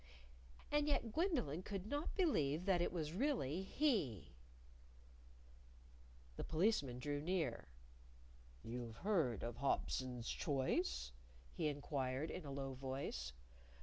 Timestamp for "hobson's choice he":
9.57-11.67